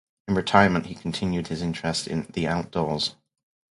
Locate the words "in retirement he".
0.27-0.95